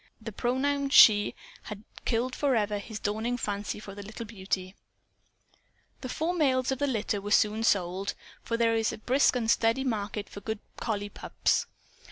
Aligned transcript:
The 0.19 0.31
pronoun, 0.31 0.89
"she," 0.89 1.35
had 1.61 1.83
killed 2.05 2.33
forever 2.35 2.79
his 2.79 2.97
dawning 2.99 3.37
fancy 3.37 3.79
for 3.79 3.93
the 3.93 4.01
little 4.01 4.25
beauty. 4.25 4.73
The 5.99 6.09
four 6.09 6.33
males 6.33 6.71
of 6.71 6.79
the 6.79 6.87
litter 6.87 7.21
were 7.21 7.29
soon 7.29 7.61
sold; 7.63 8.15
for 8.41 8.57
there 8.57 8.73
is 8.73 8.91
a 8.91 8.97
brisk 8.97 9.35
and 9.35 9.45
a 9.45 9.49
steady 9.49 9.83
market 9.83 10.27
for 10.27 10.41
good 10.41 10.57
collie 10.79 11.09
pups. 11.09 11.67